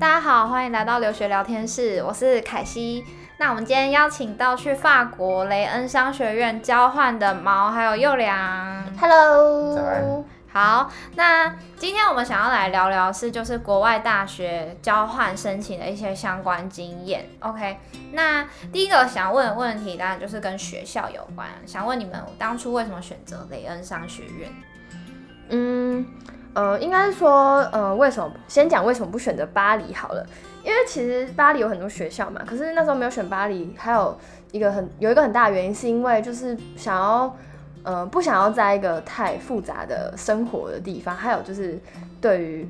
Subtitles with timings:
[0.00, 3.04] 大家好，欢迎来到留学聊天室，我是凯西。
[3.36, 10.24] 那我们今天邀请到去法国雷恩商学院交换的毛还有幼良，Hello，早安。
[10.50, 17.28] 好，那今天我们想要来聊聊是就是国外大学交换申请的一些相关经验。
[17.40, 17.76] OK，
[18.12, 24.50] 那第一个想问的问题当然就是跟学校有关，想问你们当初为什么选择雷恩商学院？
[25.50, 26.06] 嗯。
[26.54, 30.26] 呃，应该是说，呃，为什么先讲为什么不选择巴黎好了？
[30.64, 34.18] 因为其实巴黎有很多学校嘛，可是那时候没有选巴黎，还有
[34.52, 37.36] 一个很有一个很大的原因，是因为就是想要，
[37.84, 41.80] 呃，不想要在一个太复杂的生活的地方，还有就是
[42.20, 42.68] 对于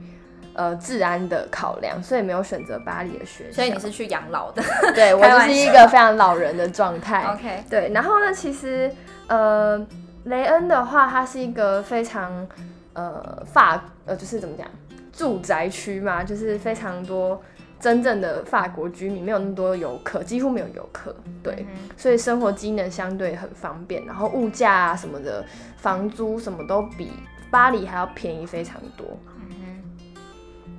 [0.52, 3.56] 呃治安的考量，所以没有选择巴黎的学校。
[3.56, 4.62] 所以你是去养老的？
[4.94, 7.24] 对，我就是一个非常老人的状态。
[7.32, 8.92] OK，对，然后呢，其实
[9.26, 9.84] 呃，
[10.24, 12.46] 雷恩的话，他是一个非常。
[12.92, 14.66] 呃，法呃，就是怎么讲，
[15.12, 17.40] 住宅区嘛，就是非常多
[17.78, 25.44] 真正的法国居民，没有那么多游客，几乎没有游客，对，嗯、所以生活机能相对很方便，然后物价啊什么的，
[25.76, 27.12] 房租什么都比
[27.50, 29.06] 巴黎还要便宜非常多。
[29.38, 29.82] 嗯，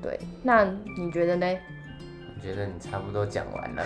[0.01, 0.65] 对，那
[0.97, 1.57] 你觉得呢？
[2.35, 3.83] 我觉得你差不多讲完了。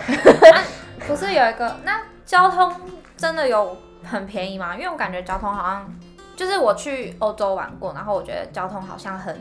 [1.06, 2.72] 不是有一个，那交通
[3.16, 4.74] 真的有很便宜吗？
[4.74, 5.94] 因为我感觉交通好像。
[6.36, 9.34] 就是我去欧洲玩过，然后我觉得交通好像很，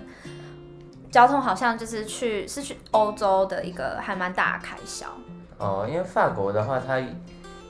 [1.12, 5.08] 交通好像就是去是去欧洲的一个还蛮大的开销。
[5.58, 7.02] 哦，因为法国的话，它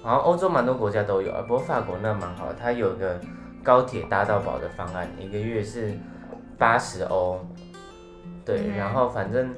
[0.04, 3.20] 好像欧洲蛮多国家都有啊，不过法国那蛮好，它有个
[3.64, 5.98] 高铁搭到饱的方案，一个月是
[6.58, 7.40] 八十欧。
[8.46, 9.52] 对，嗯、然后反正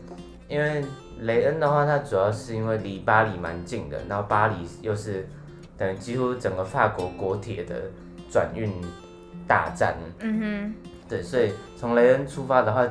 [0.47, 0.81] 因为
[1.19, 5.27] 雷恩的话，它主要是因为离巴黎蛮近的，然后巴黎又是
[5.77, 7.75] 等于几乎整个法国国铁的
[8.31, 8.71] 转运。
[9.47, 10.73] 大战，嗯哼，
[11.07, 12.85] 对，所以从雷恩出发的话，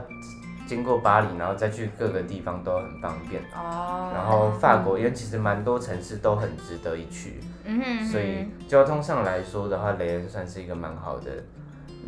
[0.67, 3.43] 经过巴黎，然后再去各个地方都很方便。
[3.55, 11.31] 哦，然后法国因为其实蛮多城市都很值得一去，嗯哼，所以交通上来说的话，雷恩算是一个蛮好的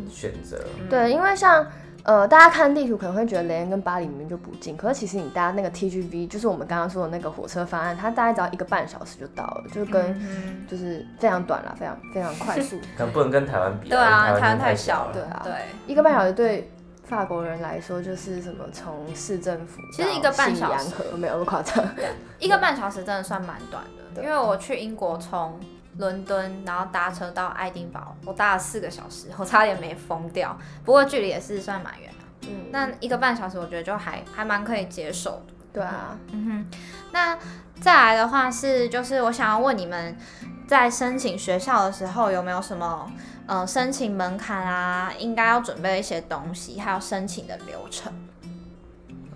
[0.09, 0.59] 选择。
[0.89, 1.65] 对，因为像。
[2.03, 12.77] 呃，大家看地图可能会觉得雷恩跟巴黎明明就不近，可是其实你搭那个 TGV，就是我们刚刚说的那个火车方案，它大概只要一个半小时就到了，就是跟就是非常短了，非常非常快速。
[12.97, 15.13] 可能不能跟台湾比，对啊，台湾太小了。
[15.13, 15.53] 对啊，对，
[15.85, 16.71] 一个半小时对
[17.03, 21.83] 法国人来说就是什么从市政府，其实一个半小时没有那么夸张，
[22.39, 23.83] 一个半小时真的算蛮短
[24.15, 25.59] 的，因为我去英国从。
[25.99, 30.57] 伦敦，然后搭车到爱丁堡，我搭了四个小时， 我差点没疯掉。
[30.85, 35.53] 不过距离也是算蛮远的，嗯，那一个半小时我觉得就还还蛮可以接受的。
[35.73, 36.79] 对啊，嗯哼。
[37.11, 37.37] 那
[37.81, 40.17] 再来的话是，就是我想要问你们，
[40.65, 43.11] 在申请学校的时候有没有什么，
[43.45, 48.11] 呃，申请门槛啊，应该要准备一些东西，还有申请的流程。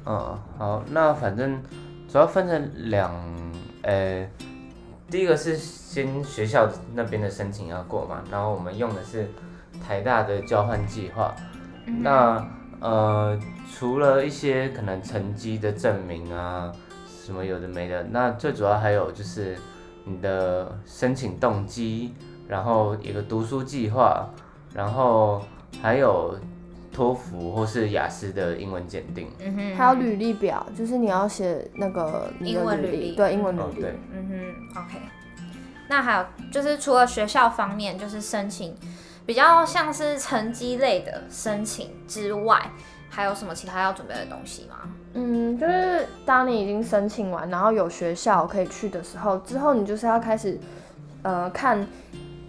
[0.05, 1.61] 嗯，好，那反正
[2.09, 3.13] 主要分成两，
[3.81, 4.25] 呃。
[5.13, 9.29] 第一个是先学校那边的申请要过嘛，然后我们用的是
[9.79, 11.35] 台大的交换计划。
[11.85, 12.43] 嗯、那
[12.79, 13.39] 呃，
[13.71, 16.71] 除了一些可能成绩的证明啊，
[17.23, 19.55] 什么有的没的，那最主要还有就是
[20.03, 22.15] 你的申请动机，
[22.47, 24.27] 然后一个读书计划，
[24.73, 25.43] 然后
[25.79, 26.35] 还有
[26.93, 29.27] 托福或是雅思的英文检定。
[29.39, 33.63] 嗯哼，还有履历表，就是你要写那个英文履历，对，英文履历。
[33.63, 34.79] 哦、对，嗯哼。
[34.81, 34.97] OK，
[35.89, 38.75] 那还有就是除了学校方面，就是申请
[39.25, 42.71] 比较像是成绩类的申请之外，
[43.09, 44.75] 还有什么其他要准备的东西吗？
[45.13, 50.59] 嗯，就是当你已经申请完，然后有学校可以去的时候，之后你就是要开始
[51.21, 51.87] 呃看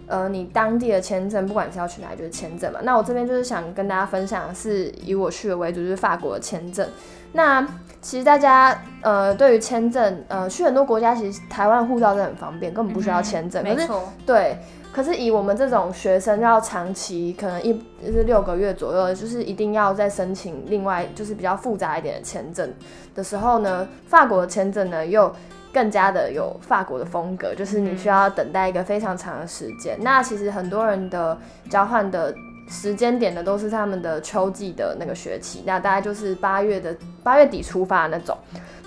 [0.07, 2.79] 呃你当地的签证，不管是要去哪里就是签证嘛。
[2.83, 6.87] 那我这边就是想跟大家分享的是以我去的为主，就是法国的签证。
[7.33, 7.67] 那
[8.01, 13.61] 其实大家呃，对于签证呃，去很多国家，其实台湾护照真的很方便，根本不需要签证。
[13.61, 14.03] 没错。
[14.25, 14.57] 对，
[14.93, 17.73] 可是以我们这种学生要长期，可能一
[18.05, 22.71] 就是六个月左右，就是一定要再申请另外就是比较复杂一点的签证
[23.13, 25.29] 的时候呢，法国的签证呢又
[25.75, 29.97] 更加的有法国的风格，就是你需要等待一个非常长的时间。
[29.99, 31.37] 那其实很多人的
[31.69, 32.33] 交换的。
[32.67, 38.37] 时间点的都是他们的秋季的那个学期，那大概就是八月的八月底出发那种。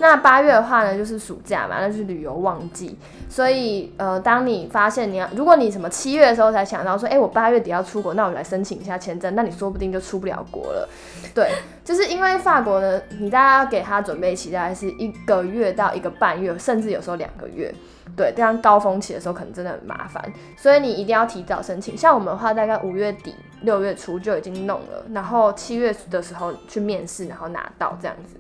[0.01, 2.97] 那八月的话呢，就是暑假嘛，那就是旅游旺季。
[3.29, 10.89] 所以呃，当你发现你要，如果你什么七月的时候才想到说，哎、我八月底要出国，那我来申请一下签证，那你说不定就出不了国了。
[11.35, 11.51] 对，
[11.85, 17.75] 就是因为法国呢，你大概要给他准备期大概是一个月到一个半月，甚至有时候两个月。
[18.17, 21.97] 对，这样高峰期的时候可能真的很麻烦，所以你一定要提早申请。
[21.97, 28.37] 像我们的话，大概五月底六月初就已经弄了，然后七月的时候去面试，然后拿到这样子。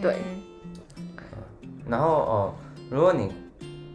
[0.00, 0.16] 对。
[1.88, 2.54] 然后哦，
[2.90, 3.32] 如果你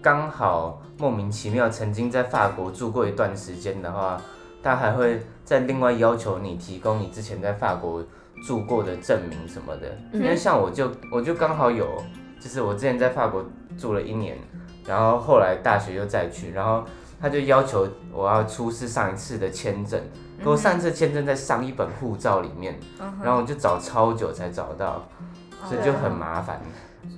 [0.01, 4.21] 刚好莫名其妙曾经在法国住过一段时间的话，
[4.63, 8.03] 他还会再另外要求你提供你之前在法国
[8.47, 9.97] 住过的证明什么的。
[10.13, 11.85] 因为像我就我就刚好有，
[12.39, 13.43] 就是我之前在法国
[13.77, 14.37] 住了一年，
[14.85, 16.83] 然后后来大学又再去，然后
[17.21, 19.99] 他就要求我要出示上一次的签证，
[20.43, 22.79] 可我上一次签证在上一本护照里面，
[23.23, 25.07] 然后我就找超久才找到，
[25.67, 26.59] 所以就很麻烦。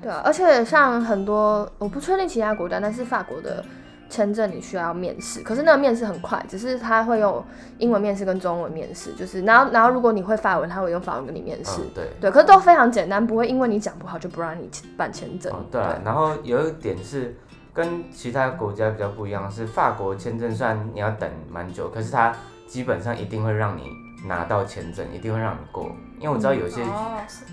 [0.01, 3.63] 对啊，而且像很多，我不确定其他国家，但是法国的
[4.09, 7.43] 签证你需要面试，可是那个面试很快，只是他会用
[7.79, 11.81] 英文面试跟中文面试，就是然后然后如果你会法文，他会用法文跟你面试。
[11.81, 15.51] 嗯，对对，可是都非常简单，不会因为你讲不好就不让你办签证。
[15.51, 17.35] 哦，对啊，然后有一点是
[17.73, 22.33] 跟其他国家比较不一样，是法国签证虽然你要等蛮久，可是它
[22.67, 23.89] 基本上一定会让你
[24.27, 26.81] 拿到签证，一定会让你过，因为我知道有些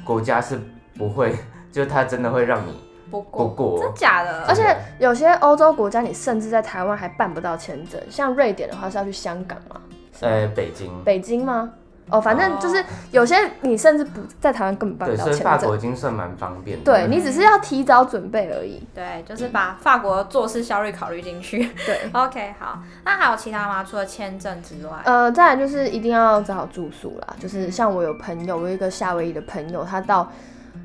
[0.05, 0.61] 国家是
[0.97, 1.35] 不会。
[1.73, 2.83] 就它真的会让你
[3.13, 4.45] 不过，不过真假的？
[4.49, 8.01] 而且有些欧洲国家，你甚至在台湾还办不到签证。
[8.11, 9.81] 像瑞典的话是要去香港吗？
[10.21, 10.91] 呃，北京。
[11.05, 11.71] 北京吗？
[12.11, 15.33] 哦，反正就是有些你甚至不在台湾根本办不到签证。
[15.33, 16.85] 对，所以法国已经算蛮方便的。
[16.85, 18.83] 对，你只是要提早准备而已。
[18.95, 21.71] 对，就是把法国做事效率考虑进去。
[21.87, 22.79] 对， OK，好。
[23.05, 23.85] 那还有其他吗？
[23.85, 24.93] 除了签证之外？
[25.05, 27.37] 呃，再来就是一定要找好住宿啦。
[27.39, 30.31] 就是像我有朋友，我有一个夏威夷的朋友，他到。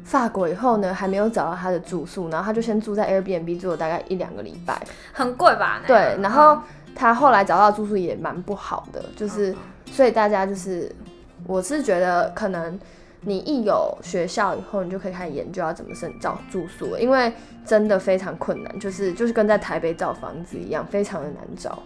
[0.03, 4.79] 法国以后呢，还没有找到他的住宿，然后他就先住在 Airbnb 住了大概一两个礼拜，
[5.11, 5.81] 很贵吧？
[5.87, 6.59] 对，然后
[6.95, 9.55] 他后来找到住宿也蛮不好的，就是
[9.87, 10.93] 所以大家就是，
[11.45, 12.79] 我是觉得可能
[13.21, 17.33] 你一有学校以后，你就可以开始研究要怎么申找住宿，因为
[17.65, 21.79] 真的非常困难，就是就是跟在台北找房子一样，非常的难找。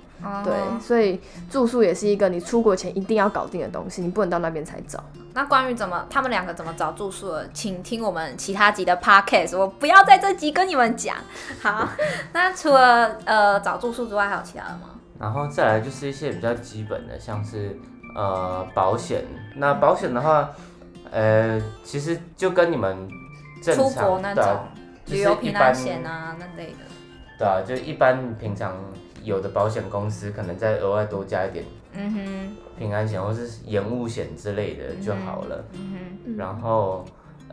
[0.44, 1.18] 对，所以
[1.50, 5.02] 住宿也是一个你出国前一定要搞定的东西，你不能到那边才找。
[5.34, 11.16] 那关于怎么他们两个怎么找住宿的，请听我们其他集的 podcast，我不要在这集跟你们讲。
[11.62, 11.88] 好，
[12.34, 15.00] 那除了呃找住宿之外，还有其他的吗？
[15.18, 17.80] 然后再来就是一些比较基本的，像是
[18.16, 19.24] 呃保险。
[19.56, 20.50] 那保险的话，
[21.12, 23.08] 呃，其实就跟你们
[23.62, 24.44] 正常出国那种
[25.08, 26.78] 旅游平安险啊那类的。
[27.38, 28.74] 对啊，就一般平常。
[29.22, 35.94] 有的保险公司可能再额外多加一点，嗯哼，平安险或是延误险之类的就好了，嗯
[36.26, 37.04] 哼，然后，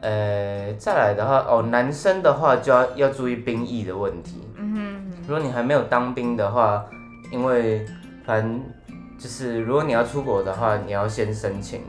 [0.01, 6.87] 呃，再来的话，哦，男生的话就要要注意兵役的问题，嗯哼，如果你还没有当兵的话，
[7.33, 7.85] 因为
[8.25, 8.63] 反正
[9.19, 11.83] 就是如果你要出国的话，你要先申请，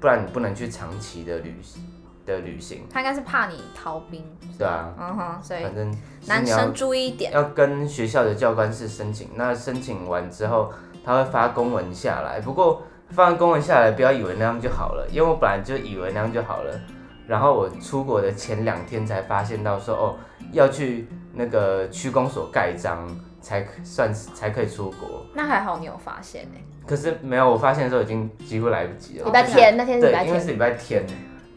[0.00, 1.82] 不然你不能去长期的旅行。
[2.28, 4.22] 的旅行，他应该是怕你逃兵，
[4.58, 5.90] 对啊，嗯哼，所以反正
[6.26, 9.30] 男生注意一点，要跟学校的教官室申请。
[9.34, 10.70] 那申请完之后，
[11.02, 12.38] 他会发公文下来。
[12.38, 16.80] 不过发完公文下来，不要以为那样就好了，因为我本来就以为那样就好了。
[17.26, 20.16] 然后我出国的前两天才发现到说，哦，
[20.52, 23.08] 要去那个区公所盖章
[23.40, 25.24] 才算是才可以出国。
[25.34, 26.58] 那还好你有发现呢？
[26.86, 29.24] 可是没有，我发现的时候已经几乎来不及了。
[29.26, 31.04] 礼拜天那天是礼拜天，对，因为是礼拜天。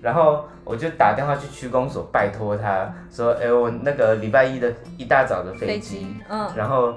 [0.01, 6.95] 然后我就打电话去区公所拜托他说，哎，我那个礼拜一的一大早的飞机，嗯，然后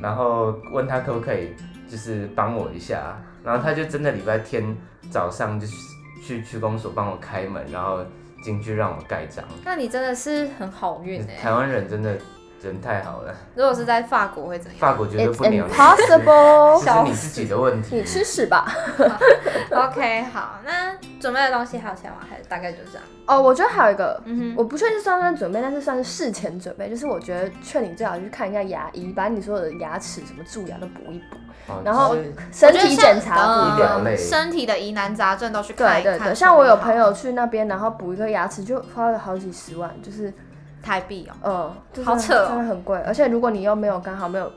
[0.00, 1.54] 然后问他可不可以
[1.88, 4.76] 就是帮我一下，然后他就真的礼拜天
[5.10, 5.66] 早上就
[6.22, 8.04] 去区公所帮我开门，然后
[8.44, 9.42] 进去让我盖章。
[9.64, 12.16] 那你真的是很好运哎，台湾人真的。
[12.68, 13.34] 人太好了。
[13.54, 14.80] 如果是在法国会怎样？
[14.80, 15.66] 法国绝对不鸟。
[15.66, 16.80] Impossible。
[16.84, 17.96] 这是你自己的问题。
[17.96, 18.72] 你吃屎吧。
[19.70, 22.16] OK，好，那准备的东西还有其他吗？
[22.28, 23.04] 还是大概就这样？
[23.26, 26.88] 哦，我觉得还有一个，嗯哼，我不确定是算不算准备，但是算是事前准备。
[26.88, 31.36] 就是我觉得劝你最好去看一下牙医，把你所有的牙齿什么蛀牙都补一补。
[31.66, 32.14] 哦、然后
[32.52, 36.12] 身体检查，嗯、身体的疑难杂症都去看一看。
[36.12, 40.32] 对对对，像我有朋友去那边，然后补一颗牙齿就花了好几十万，就是。
[40.84, 44.52] 台币哦，嗯，好扯、哦，真的很贵，而且如果你又没有刚好没有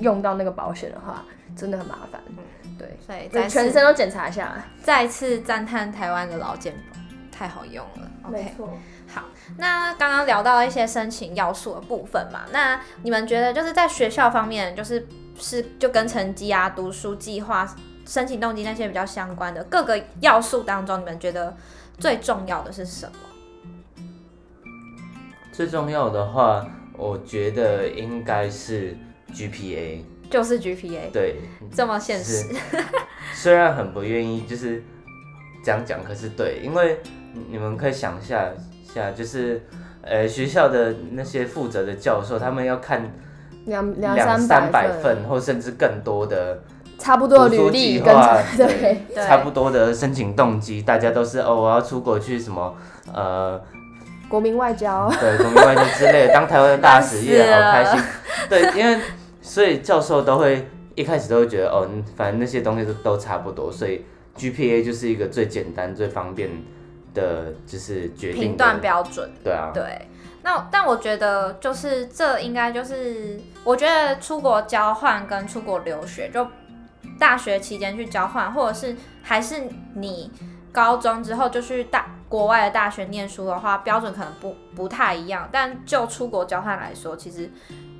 [0.00, 1.22] 用到那个保险的话，
[1.56, 2.20] 真的很麻烦。
[2.28, 4.52] 嗯、对，所以再全身都检查一下。
[4.82, 6.98] 再次赞叹台湾的老健保
[7.30, 8.10] 太好用了。
[8.28, 8.68] 没错。
[9.06, 9.22] 好，
[9.56, 15.06] 那刚刚聊到一些申请要素的部分嘛，那你们觉得就是在学校方面，就是
[15.38, 17.66] 是就跟成绩啊、读书计划、
[18.04, 21.56] 申请动机那些比较相关的各个要素当中，你们觉得
[21.98, 23.12] 最重要的是什么？
[25.58, 26.64] 最重要的话，
[26.96, 28.96] 我觉得应该是
[29.34, 31.34] GPA，就是 GPA，对，
[31.74, 32.54] 这么现实。
[33.34, 34.80] 虽然很不愿意，就是
[35.64, 37.00] 讲讲，可是对，因为
[37.50, 38.52] 你们可以想一下
[38.84, 39.60] 下，就是
[40.02, 43.12] 呃学校的那些负责的教授，他们要看
[43.66, 46.62] 两两三百份，或甚至更多的
[47.00, 48.56] 差不多的履历，对
[49.12, 52.76] 对，差不多的申请动机，大家都是哦，我要出国去什么
[53.12, 53.60] 呃。
[54.28, 58.00] 国民外交，对，国民外交之类的，当台湾的大使也好 开心。
[58.48, 59.00] 对，因为
[59.40, 64.04] 所以教授都会一开始都会觉得，哦，反正那些东西都都差不多，所以
[64.36, 66.50] GPA 就是一个最简单、最方便
[67.14, 69.30] 的，就是决定评断标准。
[69.42, 70.08] 对啊，对。
[70.42, 76.46] 那但我觉得就是这应该就是，我觉得出国交换跟出国留学，就
[77.18, 80.30] 大学期间去交换，或者是还是你
[80.72, 85.48] 高中之后就去大国外的大学念书的话，标准可能不不太一样。
[85.50, 87.50] 但就出国交换来说，其实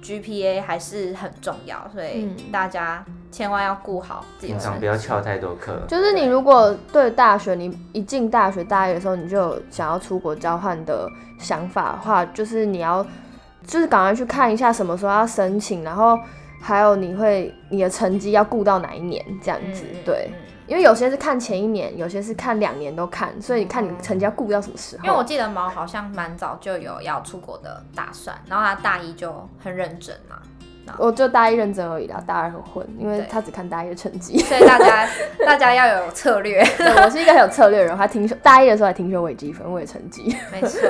[0.02, 5.82] GPA 还是很重要，所以大家千万要顾好自己平常，不要翘太多课。
[5.88, 11.08] 就是你如果对大学，你一进大学大一的时候，你就有想要出国交换的
[11.38, 13.04] 想法的话，就是你要
[13.66, 16.18] 就是赶快去看一下什么时候要申请，然后
[16.60, 20.30] 还有你会你的成绩要顾到哪一年这样子，嗯、对。
[20.66, 25.04] 因为有些是看前一年，有些是看两年都看，所以你看你成绩要顾到什么时候。
[25.04, 30.36] 因为我记得毛好像蛮早就有要出国的打算，然后他大一就很认真嘛。
[30.98, 34.38] 我就大一认真而已啦，大二很混，因为他只看大一的成绩。
[34.38, 35.08] 所以大家
[35.44, 36.60] 大家要有策略。
[36.60, 40.36] 我是一个很有策略的人，还听说大一的时候还听说微积分为成绩。
[40.52, 40.80] 没错，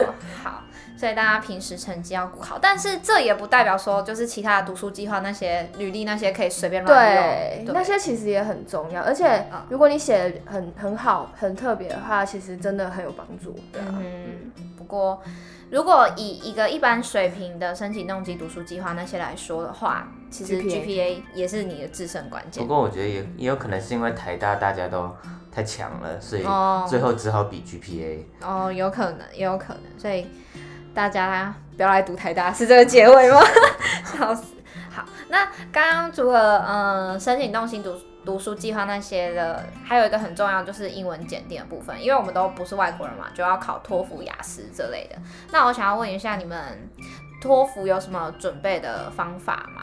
[0.43, 0.63] 好。
[0.99, 7.73] 所以大家平时成绩要顾好，但是这也不代表说就是其他的读书计划那些履历那些可以随便乱用。
[7.73, 13.55] 那些其实也很重要，而且如果你写的很很好、很特别的话，其实真的很有帮助。
[13.73, 13.95] 对啊。
[14.01, 15.23] 嗯，不过
[15.71, 22.61] 如果以一个一般水平的申请动机读书计划那些来说的话，其实 GPA 也是你的制胜关键。
[22.61, 25.15] 不过我觉得也也有可能是因为台大大家都
[25.53, 26.43] 太强了，所以
[26.89, 28.25] 最后只好比 GPA。
[28.43, 30.27] 哦，有可能，也有可能，所以。
[30.95, 33.41] 大家不要来读台大，是这个结尾吗？
[34.05, 34.55] 笑死！
[34.91, 45.17] 好，那刚刚除了嗯、申请动心读读书计划那些的，还有一个很重要就是英文检定的部分，因为我们都不是外国人嘛，就要考托福、雅思之类的。
[45.53, 46.59] 那我想要问一下，你们
[47.41, 49.83] 托福有什么准备的方法吗？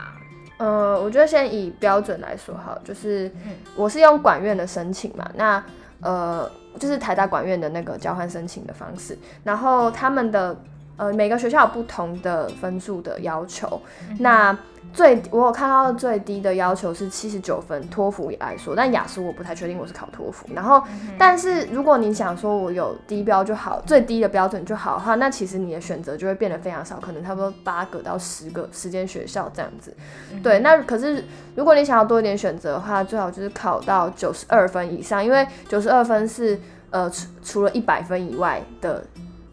[0.57, 3.31] 呃，我觉得先以标准来说好，就是
[3.77, 5.63] 我是用管院的申请嘛，那
[6.01, 10.57] 呃就是台大管院的那个交换申请的方式，然后他们的。
[10.97, 13.81] 呃，每个学校有不同的分数的要求。
[14.09, 14.57] 嗯、那
[14.93, 20.47] 最我有看到最低的要求是七十九分，托福来说，但雅思我不太确定我是考托福。
[20.53, 29.93] 然后，嗯、但是如果你想说我有低标就好，最低的标准就好的话，那其实你的选择就会变得非常少，可能差不多八个到十个时间学校这样子。
[30.31, 31.25] 嗯、对，那可是
[31.55, 36.57] 如果你想要多一点选择的话，最好就是考到九十二分以上，因为九十二分是
[36.91, 39.03] 呃除除了一百分以外的。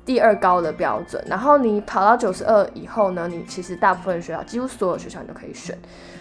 [0.04, 5.78] 第二高的标准，然后你跑到九十二以后呢，你其实大部分学校，几乎所有学校你都可以选。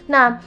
[0.07, 0.39] 那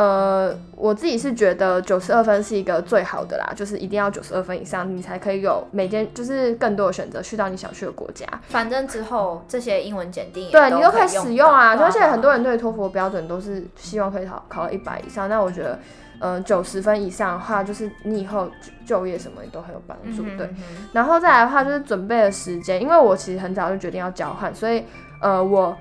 [0.00, 8.26] 呃，我自己是觉得九十二分是一个最好的啦，就是一定要九十二分以上，你才可以有每间就是更多的选择去到你想去的国家。
[8.48, 11.76] 反正之后这些英文检定，对你都可以使用啊。
[11.76, 15.78] 而且很多人对托福的标准都是希望可以考考到一百以上，那我觉得。
[16.22, 18.46] 嗯，九十分以上的话，就是你以后
[18.84, 20.46] 就业什么也都很有帮助，对。
[20.48, 24.84] 嗯、哼哼然后再来的话，就是准备的时间，因为我其实很早就决定要交换，所以
[25.22, 25.74] 呃，我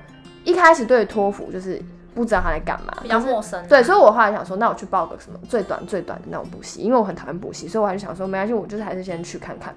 [0.45, 1.77] 一开始对托福就是
[2.19, 3.65] 不知道他在干嘛，比较陌生。
[3.67, 9.73] 对，所以我后来想说，那我去报个什么最短最短的那种补习，因为我很讨厌补习，所以我还是想说没关系，我就是还是先去看看。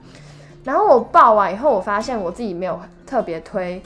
[0.64, 3.80] 然后我报完以后，我发现我自己没有特别推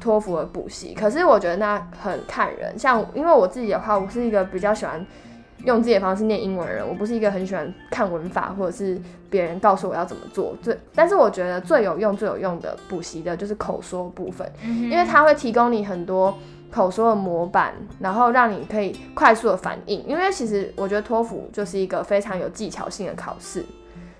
[0.00, 5.06] 托福的补习，可是我觉得那很看人，像因为我自己的话，我是一个比较喜欢。
[5.64, 10.56] 用自己的方式念英文的人，我不是一个很喜欢看文法或者是别人告诉我要怎么做。
[10.60, 16.36] 最，但是我觉得最有用、最有用的补习的就是口说部分，嗯、因为它会提供你很多
[16.72, 20.04] 口说的模板，然后让你可以快速的反应。
[20.06, 23.64] 因为其实我觉得托福就是一个非常有技巧性的考试。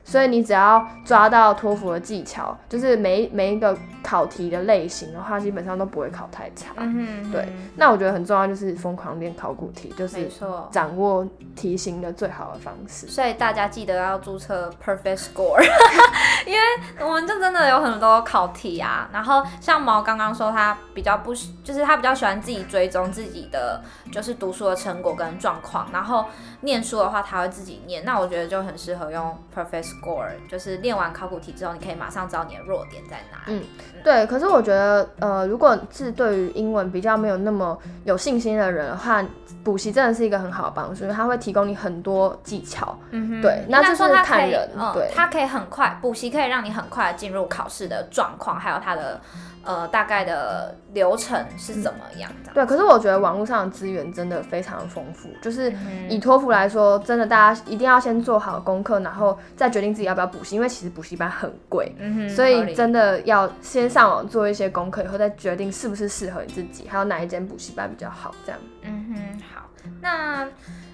[0.05, 6.73] 所以你只要抓到托福的技巧，就是每每一个考题的类型的话，基本上都不会考太差。
[6.77, 10.29] 嗯哼嗯哼对，那我觉得很重要就是疯狂练考古题，就是
[10.71, 13.07] 掌握题型的最好的方式。
[13.07, 15.63] 所以大家记得要注册 Perfect Score，
[16.47, 16.61] 因为
[17.07, 19.09] 我们就真的有很多考题啊。
[19.13, 21.33] 然后像毛刚刚说，他比较不，
[21.63, 23.81] 就是他比较喜欢自己追踪自己的，
[24.11, 25.87] 就是读书的成果跟状况。
[25.93, 26.27] 然后
[26.63, 28.05] 念书的话，他会自己念。
[28.05, 29.92] 那我觉得就很适合用 Perfect。
[30.01, 33.59] Score 就是练完考古题之后，你可以马上知道你的弱点在哪里。
[33.59, 33.63] 嗯，
[34.03, 34.27] 对。
[34.27, 39.25] 可是我觉得，呃，如果是对于英文比较没有那么有信心的人的话，
[39.63, 42.99] 补习真的是一个很好的帮助，因为它会提供你很多技巧。
[43.11, 43.65] 嗯哼，对。
[43.69, 49.21] 那就是看人，嗯、对，它可以很快补习，可以让你很快进入考试的状况，还有它的。
[49.65, 52.53] 呃，大概的流程是怎么样的？
[52.53, 55.29] 对，可是我觉得网络上的资源真的非常丰富。
[55.41, 55.73] 就是
[56.09, 61.95] 以托福来说，真的大家一定要先做好功课，然后再决定自己要不要补习，因为其实补习班很贵，
[62.29, 68.61] 所以真的要先上网做一些功课，以后再决定是不是适合你自己，还有哪一间补习班比较好，这样。
[68.83, 69.69] 嗯哼，好，
[70.01, 70.47] 那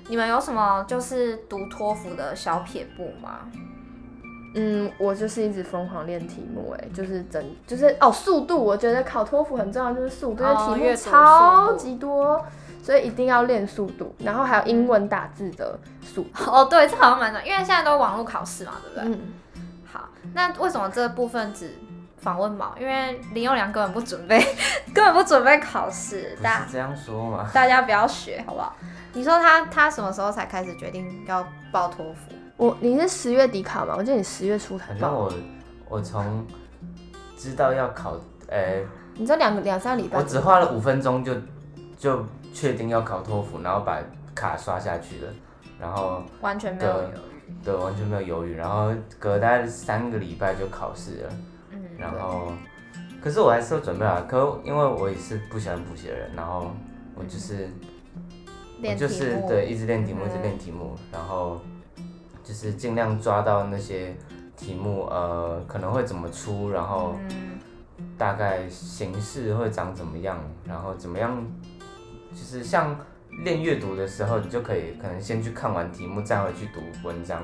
[0.09, 3.41] 你们有什么就是读托福的小撇步吗？
[4.55, 10.45] 嗯，我就是一直疯狂练题目，哎，就是整就是哦，速度，我觉得考托福很重要，就是速度，
[10.77, 12.45] 因为题目超级多，
[12.83, 16.45] 所以一定要练速度，然后还有英文打字的速度。
[16.51, 19.15] 哦，对，这好像蛮重要，因为现在都网络考试嘛，对不对？
[19.15, 19.21] 嗯。
[19.91, 21.75] 好，那为什么这部分只
[22.17, 22.75] 访问毛？
[22.81, 24.39] 因为林佑良根本不准备，
[24.95, 26.37] 根本不准备考试。
[26.41, 27.49] 不是这样说嘛？
[27.53, 28.75] 大家不要学，好不好？
[29.13, 32.35] 你说他他什么时候才开始决定要报托福？
[32.59, 33.95] 我你是十月底考吗？
[33.97, 34.99] 我记得你十月初才报。
[34.99, 35.33] 反正我
[35.89, 36.45] 我从
[37.37, 38.15] 知道要考，
[38.49, 41.33] 呃、欸，你这两个两三个礼拜，我只花了五分钟就
[41.97, 44.01] 就确定要考托福，然后把
[44.35, 45.33] 卡刷下去了，
[45.79, 47.13] 然后完全没有犹豫，
[47.65, 51.33] 对，完全没有犹豫，然后隔大概三个礼拜就考试了，
[51.71, 52.53] 嗯，然后
[53.23, 56.73] 可是我还是有准备啊，可因为我也是不喜欢补习的人，然后
[57.15, 57.69] 我就是、
[58.83, 61.61] 嗯、我就是对一直练题目，一直练题目，然后。
[62.49, 64.17] 就是尽量抓到那些
[64.57, 67.15] 题目，呃，可能会怎么出，然后
[68.17, 71.47] 大概形式会长怎么样，然后怎么样，
[72.31, 72.99] 就是像
[73.45, 77.43] 练阅读的时候，你就可以可能先去看完题目，再回去读文章，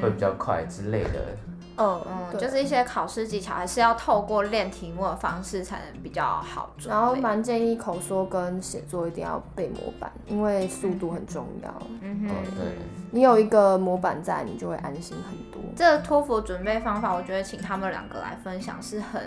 [0.00, 1.36] 会比较快之类的。
[1.76, 6.90] 嗯嗯，就是一些考试技巧，还是要透过练题目的方式才能比较好准备。
[6.90, 11.70] 然后蛮建议口说跟写作一定要背模板，因为速度很重要。
[12.00, 12.78] 嗯哼，对，
[13.10, 15.60] 你有一个模板在，你就会安心很多。
[15.76, 19.22] 这个托福准备方法，我觉得请他们两个来分享是很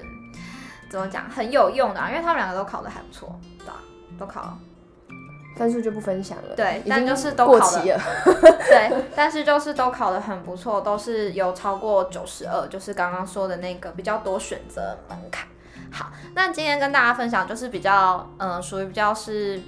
[0.90, 3.76] 怎么讲很有用的啊，因为他们两个都考得还不错，对吧？
[4.18, 4.58] 都考了。
[5.56, 8.00] 分数就不分享了，对，但就是都过期了，
[8.70, 15.48] 对，但是就是都考得很不错，都是有超过九十二，就是刚刚说的那个比较多选择门槛。
[15.92, 19.60] 好，那今天跟大家分享就是比较，嗯、呃，属于比较是，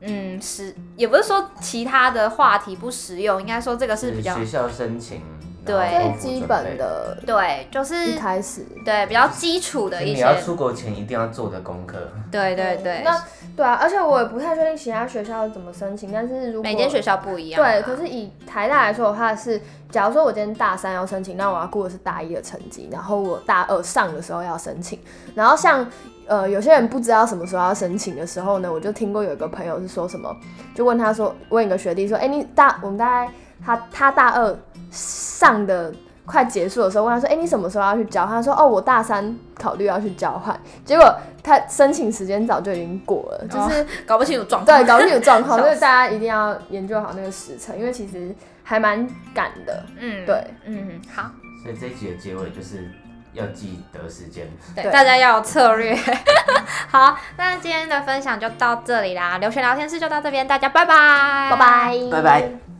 [0.00, 5.22] 嗯，实也不是说其他的话题不实用，应该说这个是比较学校申请。
[5.64, 10.14] 对，最基本的，对，就是一开始，对，比较基础的一些。
[10.14, 11.96] 你要出国前一定要做的功课。
[12.30, 13.02] 对对对。
[13.02, 13.18] 那
[13.56, 17.62] 对啊，而且我也不太确定其他学校怎么申请，但是如果每间学校不一样。
[17.62, 24.98] 对，可是以台大来说的话是，假如说我今天大三要申请，那我要顾的是大一的成绩，然后我大二上的时候要申请，
[25.34, 25.86] 然后像
[26.26, 30.36] 呃有些人不知道什么时候要申请的时候呢，我就听过有一个朋友是说什么，
[30.74, 33.32] 就问他说，问一个学弟说，哎、欸，你大我们大概
[33.64, 34.54] 他他大二。
[34.94, 35.92] 上的
[36.24, 44.78] 快结束的时候，问他说：“哎、欸，你什么时候要去交换？”他说：“哦，我大三考虑要去交换。”结果他申请时间早就已经过了，就是、哦、搞不清楚状况。
[44.78, 49.84] 对，搞不清楚状况， 所以大家一定要研究好那个时辰，因为其实还蛮赶的。
[49.98, 51.30] 嗯，对，嗯，好。
[51.62, 52.90] 所以这一集的结尾就是
[53.32, 55.94] 要记得时间，对，大家要有策略。
[56.88, 62.73] 好，那今天的分享就到这里啦，留学聊天室就到这边，大家拜拜，拜拜，拜拜。